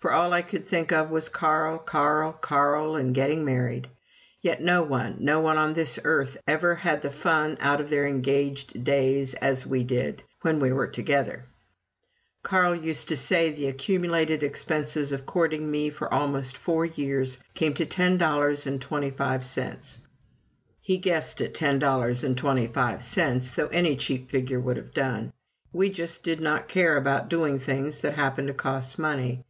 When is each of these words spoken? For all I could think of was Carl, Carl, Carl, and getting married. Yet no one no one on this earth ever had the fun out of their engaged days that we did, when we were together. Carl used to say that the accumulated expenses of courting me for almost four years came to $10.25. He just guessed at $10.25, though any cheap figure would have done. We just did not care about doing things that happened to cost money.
For 0.00 0.12
all 0.12 0.32
I 0.32 0.42
could 0.42 0.64
think 0.64 0.92
of 0.92 1.10
was 1.10 1.28
Carl, 1.28 1.76
Carl, 1.78 2.32
Carl, 2.32 2.94
and 2.94 3.12
getting 3.12 3.44
married. 3.44 3.88
Yet 4.40 4.62
no 4.62 4.84
one 4.84 5.16
no 5.18 5.40
one 5.40 5.58
on 5.58 5.72
this 5.74 5.98
earth 6.04 6.36
ever 6.46 6.76
had 6.76 7.02
the 7.02 7.10
fun 7.10 7.56
out 7.58 7.80
of 7.80 7.90
their 7.90 8.06
engaged 8.06 8.84
days 8.84 9.34
that 9.42 9.66
we 9.66 9.82
did, 9.82 10.22
when 10.42 10.60
we 10.60 10.70
were 10.70 10.86
together. 10.86 11.46
Carl 12.44 12.76
used 12.76 13.08
to 13.08 13.16
say 13.16 13.50
that 13.50 13.56
the 13.56 13.66
accumulated 13.66 14.44
expenses 14.44 15.10
of 15.10 15.26
courting 15.26 15.68
me 15.68 15.90
for 15.90 16.14
almost 16.14 16.56
four 16.56 16.84
years 16.86 17.40
came 17.54 17.74
to 17.74 17.84
$10.25. 17.84 19.98
He 20.80 20.96
just 20.98 21.04
guessed 21.04 21.40
at 21.40 21.54
$10.25, 21.54 23.54
though 23.56 23.66
any 23.66 23.96
cheap 23.96 24.30
figure 24.30 24.60
would 24.60 24.76
have 24.76 24.94
done. 24.94 25.32
We 25.72 25.90
just 25.90 26.22
did 26.22 26.40
not 26.40 26.68
care 26.68 26.96
about 26.96 27.28
doing 27.28 27.58
things 27.58 28.00
that 28.02 28.14
happened 28.14 28.46
to 28.46 28.54
cost 28.54 28.96
money. 28.96 29.42